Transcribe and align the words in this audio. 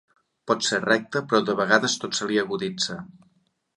Pot 0.51 0.63
ser 0.69 0.79
recte, 0.85 1.21
però 1.33 1.41
de 1.49 1.55
vegades 1.61 1.99
tot 2.05 2.21
se 2.21 2.31
li 2.33 2.41
aguditza. 2.45 2.99